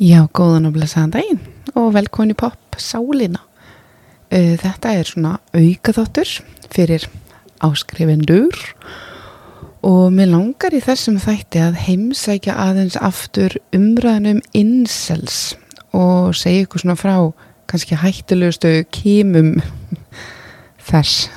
Já, 0.00 0.22
góðan 0.32 0.64
og 0.64 0.78
blessaðan 0.78 1.10
daginn 1.12 1.40
og 1.76 1.90
velkomin 1.92 2.32
í 2.32 2.36
pop 2.40 2.78
sálina. 2.80 3.42
Uh, 4.32 4.56
Þetta 4.56 4.94
er 4.96 5.10
svona 5.10 5.32
aukaþáttur 5.52 6.30
fyrir 6.72 7.04
áskrifendur 7.60 8.56
og 9.84 10.08
mér 10.16 10.32
langar 10.32 10.72
í 10.72 10.80
þessum 10.80 11.18
þætti 11.20 11.60
að 11.66 11.78
heimsækja 11.84 12.56
aðeins 12.64 12.96
aftur 12.96 13.58
umræðanum 13.76 14.40
incels 14.56 15.54
og 15.92 16.32
segja 16.32 16.64
ykkur 16.64 16.86
svona 16.86 16.96
frá 16.96 17.14
kannski 17.68 18.00
hættulegustu 18.00 18.72
kímum 18.96 19.58
þess. 20.88 21.28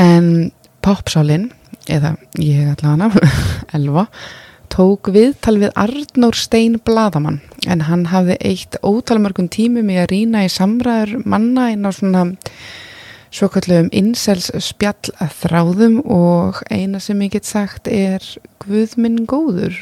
En 0.00 0.54
popsálin, 0.80 1.50
eða 1.84 2.16
ég 2.40 2.72
allavega, 2.78 3.28
Elva, 3.76 4.08
tók 4.80 5.10
viðtal 5.12 5.58
við 5.60 5.74
Arnór 5.76 6.36
Stein 6.38 6.78
Bladamann 6.80 7.40
en 7.68 7.82
hann 7.84 8.06
hafði 8.08 8.38
eitt 8.48 8.78
ótalmörgum 8.80 9.50
tímum 9.52 9.90
í 9.92 9.98
að 10.00 10.12
rýna 10.14 10.46
í 10.46 10.52
samræður 10.52 11.26
manna 11.28 11.66
inn 11.74 11.84
á 11.84 11.92
svona 11.92 12.22
svo 13.28 13.50
kallum 13.52 13.90
incels 13.92 14.48
spjall 14.64 15.12
að 15.20 15.34
þráðum 15.42 15.98
og 16.08 16.62
eina 16.72 17.00
sem 17.02 17.20
ég 17.26 17.34
get 17.34 17.48
sagt 17.48 17.90
er 17.92 18.24
Guðminn 18.64 19.26
góður 19.28 19.76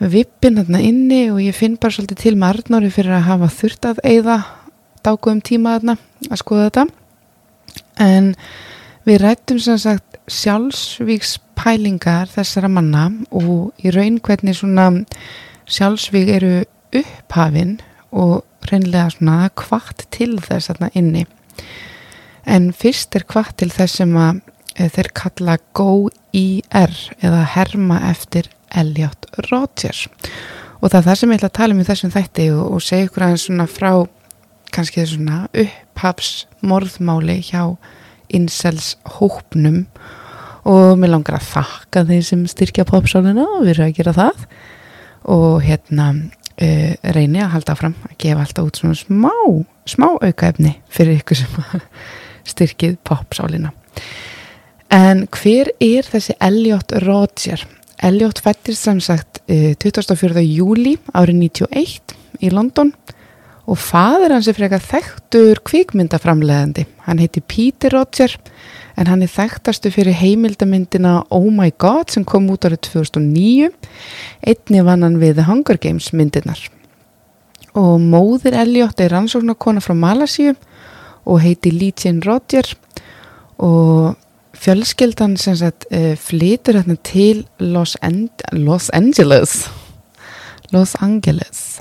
vippin 0.00 0.58
þarna 0.58 0.82
inni 0.82 1.22
og 1.30 1.38
ég 1.44 1.54
finn 1.54 1.78
bara 1.78 1.94
svolítið 1.94 2.24
til 2.24 2.34
með 2.40 2.56
Arnóri 2.56 2.90
fyrir 2.90 3.20
að 3.20 3.28
hafa 3.28 3.52
þurft 3.60 3.90
að 3.92 4.02
eigða 4.02 4.38
dágum 5.06 5.44
tíma 5.46 5.76
þarna 5.76 5.96
að 6.26 6.42
skoða 6.42 6.66
þetta. 6.66 6.86
En 8.02 8.34
við 9.06 9.16
rættum 9.22 9.58
sem 9.62 9.78
sagt 9.80 10.18
sjálfsvíkspælingar 10.30 12.26
þessara 12.30 12.68
manna 12.72 13.10
og 13.30 13.72
í 13.80 13.90
raun 13.94 14.20
hvernig 14.24 14.56
svona 14.58 14.86
sjálfsvík 15.70 16.28
eru 16.36 16.64
upphafin 16.96 17.80
og 18.10 18.44
reynlega 18.70 19.10
svona 19.14 19.48
kvart 19.56 20.06
til 20.14 20.38
þess 20.42 20.68
þarna 20.70 20.90
inni. 20.98 21.26
En 22.46 22.72
fyrst 22.74 23.14
er 23.16 23.24
kvart 23.28 23.56
til 23.60 23.70
þess 23.72 24.00
sem 24.00 24.16
að 24.18 24.40
þeir 24.76 25.10
kalla 25.16 25.58
GO-IR 25.76 26.94
eða 27.20 27.42
herma 27.54 28.00
eftir 28.10 28.48
Elliot 28.70 29.26
Rodgers. 29.50 30.08
Og 30.80 30.88
það 30.88 31.00
er 31.00 31.06
það 31.08 31.18
sem 31.20 31.30
ég 31.30 31.40
ætla 31.40 31.50
að 31.50 31.58
tala 31.58 31.74
um 31.74 31.82
í 31.82 31.88
þessum 31.88 32.14
þætti 32.14 32.46
og, 32.54 32.64
og 32.72 32.84
segja 32.84 33.06
ykkur 33.08 33.26
aðeins 33.26 33.46
svona 33.48 33.66
frá 33.68 33.92
kannski 34.70 35.04
svona 35.04 35.38
upphafsmorðmáli 35.50 37.40
hjá 37.50 37.62
incels 38.36 38.94
hópnum 39.18 39.84
og 40.68 40.98
mér 41.00 41.14
langar 41.14 41.38
að 41.38 41.48
þakka 41.54 42.04
þeir 42.10 42.26
sem 42.26 42.42
styrkja 42.50 42.86
popsáluna 42.88 43.46
og 43.56 43.64
við 43.64 43.72
erum 43.74 43.88
að 43.88 43.96
gera 43.96 44.16
það 44.16 44.44
og 45.30 45.56
hérna 45.64 46.08
uh, 46.16 46.92
reyni 47.16 47.42
að 47.42 47.52
halda 47.56 47.76
fram 47.78 47.96
að 48.08 48.16
gefa 48.24 48.44
alltaf 48.44 48.68
út 48.68 48.80
svona 48.80 48.98
smá, 48.98 49.32
smá 49.88 50.08
aukaefni 50.16 50.76
fyrir 50.92 51.20
ykkur 51.20 51.40
sem 51.40 51.84
styrkið 52.52 52.98
popsálina 53.06 53.72
en 54.92 55.26
hver 55.36 55.72
er 55.80 56.08
þessi 56.08 56.36
Elliot 56.42 56.96
Rodger? 57.06 57.62
Elliot 58.00 58.40
fættist 58.42 58.84
sem 58.84 59.00
sagt 59.04 59.42
uh, 59.46 59.72
24. 59.80 60.44
júli 60.44 60.96
árið 61.12 61.42
91 61.46 62.16
í 62.40 62.52
London 62.52 62.92
og 62.92 63.16
fadur 63.78 64.32
hans 64.34 64.48
er 64.50 64.56
frekar 64.56 64.82
þekktur 64.82 65.60
kvikmyndaframleðandi. 65.68 66.86
Hann 67.06 67.20
heiti 67.22 67.42
Peter 67.44 67.92
Rodger 67.94 68.34
en 68.98 69.06
hann 69.06 69.22
er 69.22 69.30
þekktastu 69.30 69.92
fyrir 69.94 70.16
heimildamyndina 70.18 71.20
Oh 71.30 71.46
My 71.54 71.70
God 71.78 72.10
sem 72.10 72.24
kom 72.26 72.48
út 72.50 72.66
árið 72.66 72.82
2009. 72.88 73.70
Einni 74.42 74.82
vann 74.86 75.06
hann 75.06 75.20
við 75.22 75.36
The 75.38 75.46
Hunger 75.46 75.78
Games 75.78 76.10
myndinar. 76.16 76.58
Og 77.78 78.00
móðir 78.02 78.56
Elliot 78.58 78.98
er 79.00 79.14
rannsóknarkona 79.14 79.84
frá 79.84 79.94
Malasíu 79.94 80.56
og 81.28 81.38
heiti 81.44 81.70
Lee 81.70 81.94
Jane 81.94 82.24
Rodger 82.26 82.66
og 83.60 84.16
fjölskyldan 84.56 85.36
sem 85.38 85.54
sagt 85.60 85.86
uh, 85.94 86.16
flytur 86.18 86.80
hérna 86.80 86.96
til 87.06 87.44
Los, 87.60 87.96
An 88.02 88.28
Los 88.52 88.90
Angeles 88.90 89.68
Los 90.72 90.96
Angeles 91.00 91.80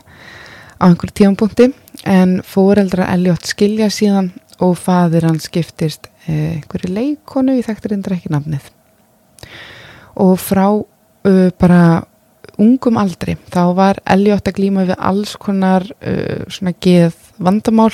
á 0.80 0.88
einhverjum 0.88 1.16
tímanbúndi 1.20 1.70
en 2.08 2.40
fóreldra 2.48 3.10
Elliot 3.14 3.48
skilja 3.48 3.90
síðan 3.92 4.32
og 4.64 4.78
fadir 4.80 5.28
hann 5.28 5.40
skiptist 5.44 6.08
eh, 6.28 6.60
einhverju 6.60 6.92
leikonu, 6.94 7.58
ég 7.60 7.68
þekktir 7.68 7.96
endur 7.96 8.16
ekki 8.16 8.32
nafnið. 8.32 8.72
Og 10.20 10.34
frá 10.42 10.66
uh, 10.76 11.50
bara 11.60 11.84
ungum 12.60 12.98
aldri 13.00 13.38
þá 13.52 13.62
var 13.78 14.02
Elliot 14.10 14.50
að 14.50 14.58
glíma 14.58 14.88
við 14.90 14.98
alls 14.98 15.36
konar 15.40 15.86
uh, 16.00 16.44
svona 16.52 16.76
geð 16.84 17.16
vandamál 17.40 17.94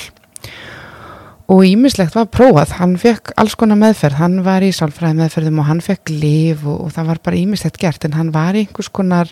og 1.46 1.62
ímislegt 1.62 2.16
var 2.16 2.26
prófað, 2.26 2.74
hann 2.80 2.96
fekk 2.98 3.30
alls 3.38 3.54
konar 3.58 3.78
meðferð, 3.78 4.18
hann 4.18 4.40
var 4.46 4.64
í 4.66 4.72
sálfræði 4.74 5.20
meðferðum 5.20 5.60
og 5.62 5.68
hann 5.68 5.82
fekk 5.84 6.10
liv 6.10 6.64
og, 6.66 6.88
og 6.88 6.96
það 6.96 7.12
var 7.12 7.20
bara 7.28 7.38
ímislegt 7.38 7.78
gert 7.82 8.06
en 8.06 8.16
hann 8.18 8.32
var 8.34 8.58
í 8.58 8.64
einhvers 8.64 8.90
konar 8.90 9.30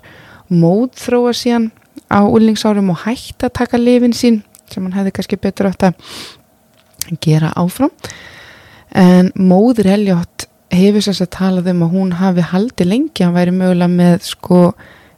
móðþróa 0.55 1.35
síðan 1.35 1.73
á 2.11 2.21
úlningsárum 2.25 2.91
og 2.95 3.05
hætti 3.05 3.47
að 3.47 3.57
taka 3.61 3.81
lifin 3.81 4.17
sín 4.17 4.43
sem 4.71 4.85
hann 4.85 4.97
hefði 4.97 5.15
kannski 5.17 5.39
betur 5.41 5.71
átt 5.71 5.87
að 5.91 5.95
gera 7.25 7.53
áfram. 7.59 7.93
En 8.95 9.31
móður 9.35 9.91
Elliot 9.95 10.47
hefur 10.75 11.05
þess 11.05 11.25
að 11.25 11.33
talað 11.37 11.71
um 11.75 11.85
að 11.87 11.95
hún 11.95 12.13
hafi 12.19 12.45
haldið 12.51 12.91
lengi, 12.91 13.25
hann 13.25 13.37
væri 13.37 13.55
mögulega 13.55 13.91
með 13.93 14.27
sko 14.31 14.61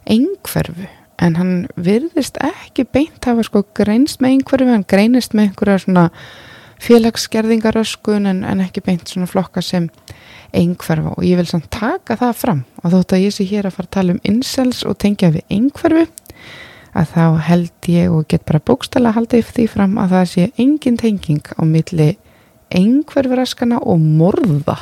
einhverfu. 0.09 0.89
En 1.17 1.37
hann 1.39 1.53
virðist 1.81 2.37
ekki 2.45 2.85
beint 2.93 3.25
hafa 3.25 3.45
sko 3.45 3.63
greinst 3.77 4.21
með 4.21 4.35
einhverfu, 4.35 4.69
hann 4.69 4.85
greinist 4.89 5.33
með 5.33 5.49
einhverja 5.49 5.83
svona 5.85 6.05
félagsgerðingaröskun 6.83 8.29
en, 8.29 8.43
en 8.45 8.61
ekki 8.65 8.83
beint 8.85 9.09
svona 9.09 9.29
flokka 9.29 9.63
sem 9.65 9.89
einhverfa. 10.55 11.15
Og 11.17 11.25
ég 11.25 11.39
vil 11.39 11.49
samt 11.49 11.69
taka 11.73 12.17
það 12.19 12.37
fram 12.41 12.63
og 12.83 12.93
þótt 12.93 13.17
að 13.17 13.25
ég 13.25 13.35
sé 13.35 13.47
hér 13.49 13.67
að 13.67 13.77
fara 13.77 13.89
að 13.89 13.95
tala 13.97 14.15
um 14.15 14.23
incels 14.27 14.83
og 14.87 14.97
tengja 15.01 15.33
við 15.33 15.57
einhverfu 15.57 16.07
að 16.97 17.11
þá 17.13 17.25
held 17.47 17.89
ég 17.91 18.13
og 18.13 18.27
get 18.31 18.45
bara 18.47 18.63
bókstala 18.63 19.13
halda 19.13 19.41
yfir 19.41 19.59
því 19.59 19.67
fram 19.73 19.97
að 20.01 20.15
það 20.15 20.29
sé 20.31 20.47
engin 20.57 20.97
tenging 20.97 21.51
á 21.53 21.61
milli 21.67 22.15
einhverfuraskana 22.73 23.79
og 23.83 24.01
morða. 24.01 24.79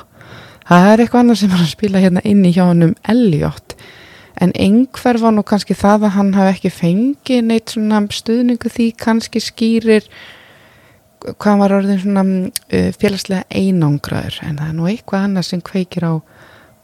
Það 0.66 0.88
er 0.92 1.04
eitthvað 1.04 1.22
annað 1.22 1.42
sem 1.42 1.54
að 1.54 1.68
spila 1.70 2.02
hérna 2.02 2.24
inn 2.26 2.46
í 2.48 2.54
hjá 2.56 2.64
hann 2.66 2.88
um 2.88 2.96
Elliot. 3.12 3.76
En 4.42 4.52
einhverfan 4.60 5.40
og 5.40 5.46
kannski 5.48 5.76
það 5.78 6.08
að 6.08 6.16
hann 6.18 6.32
hafi 6.36 6.56
ekki 6.56 6.72
fengið 6.74 7.44
neitt 7.46 7.76
svona 7.76 8.02
stuðningu 8.12 8.72
því 8.72 8.88
kannski 9.00 9.42
skýrir 9.44 10.10
hvað 11.42 11.60
var 11.62 11.76
orðin 11.80 12.02
svona 12.02 12.24
uh, 12.26 12.92
félagslega 12.96 13.46
einangraður 13.50 14.40
en 14.46 14.60
það 14.60 14.70
er 14.70 14.78
nú 14.78 14.88
eitthvað 14.90 15.28
annað 15.28 15.48
sem 15.50 15.64
kveikir 15.66 16.08
á 16.08 16.14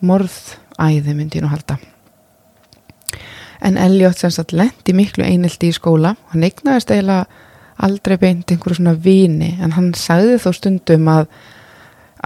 morðæði 0.01 1.15
myndi 1.15 1.39
ég 1.39 1.45
nú 1.45 1.51
halda. 1.51 1.77
En 3.61 3.77
Elliot 3.77 4.17
sem 4.17 4.33
sagt 4.33 4.55
lendi 4.57 4.95
miklu 4.97 5.25
eineldi 5.25 5.69
í 5.69 5.75
skóla. 5.75 6.15
Hann 6.31 6.45
eignaðist 6.47 6.89
eiginlega 6.89 7.27
aldrei 7.81 8.17
beint 8.21 8.49
einhverju 8.49 8.79
svona 8.79 8.95
vini 8.97 9.55
en 9.61 9.75
hann 9.75 9.91
sagði 9.97 10.39
þó 10.41 10.49
stundum 10.57 11.11
að, 11.11 11.27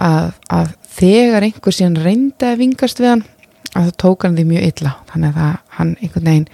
að, 0.00 0.32
að 0.52 0.72
þegar 0.96 1.48
einhver 1.48 1.76
síðan 1.76 2.00
reyndi 2.04 2.48
að 2.48 2.62
vingast 2.64 3.00
við 3.02 3.12
hann 3.12 3.26
að 3.76 3.90
það 3.90 3.94
tók 4.00 4.24
hann 4.24 4.40
því 4.40 4.48
mjög 4.48 4.66
illa. 4.70 4.96
Þannig 5.12 5.38
að 5.44 5.54
hann 5.76 5.94
einhvern 6.00 6.32
veginn 6.32 6.50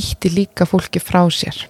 ítti 0.00 0.34
líka 0.36 0.66
fólki 0.70 1.02
frá 1.02 1.24
sér 1.34 1.64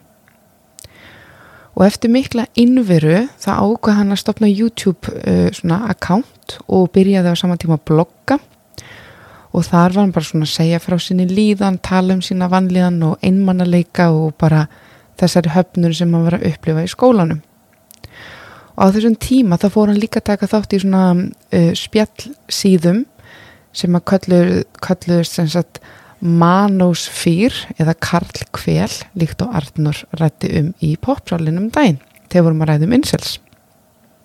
og 1.80 1.86
eftir 1.86 2.12
mikla 2.12 2.44
innveru 2.60 3.22
það 3.40 3.60
ákvað 3.64 3.94
hann 3.96 4.12
að 4.12 4.20
stopna 4.20 4.48
YouTube 4.50 5.08
uh, 5.16 5.48
svona 5.56 5.86
account 5.88 6.58
og 6.68 6.90
byrjaði 6.92 7.32
á 7.32 7.40
saman 7.40 7.60
tíma 7.60 7.78
að 7.78 7.86
blogga 7.88 8.36
og 9.50 9.64
þar 9.64 9.94
var 9.94 10.02
hann 10.02 10.12
bara 10.12 10.28
svona 10.28 10.46
að 10.46 10.52
segja 10.52 10.80
frá 10.82 10.98
sinni 11.00 11.24
líðan, 11.26 11.80
tala 11.82 12.14
um 12.14 12.20
sína 12.22 12.50
vanlíðan 12.52 13.00
og 13.08 13.24
einmannaleika 13.24 14.10
og 14.12 14.34
bara 14.38 14.66
þessari 15.20 15.54
höfnur 15.54 15.96
sem 15.96 16.12
hann 16.12 16.26
var 16.28 16.36
að 16.36 16.50
upplifa 16.52 16.84
í 16.84 16.90
skólanum. 16.92 17.40
Og 18.76 18.84
á 18.84 18.92
þessum 18.94 19.16
tíma 19.20 19.58
þá 19.60 19.66
fór 19.72 19.90
hann 19.90 20.00
líka 20.00 20.20
að 20.20 20.28
taka 20.30 20.50
þátt 20.52 20.76
í 20.76 20.82
svona 20.84 21.02
uh, 21.16 21.72
spjallsíðum 21.80 23.02
sem 23.72 23.96
að 23.96 24.06
kallur 24.84 25.26
sem 25.26 25.48
sagt 25.50 25.80
manósfýr 26.20 27.54
eða 27.80 27.94
karlkvél 27.96 28.92
líkt 29.18 29.44
og 29.44 29.54
Arnur 29.60 30.02
rætti 30.20 30.52
um 30.60 30.72
í 30.84 30.94
popsálinum 31.00 31.70
dæn 31.72 32.00
þegar 32.30 32.46
vorum 32.46 32.64
að 32.64 32.72
ræða 32.72 32.88
um 32.88 32.96
incels. 32.98 33.38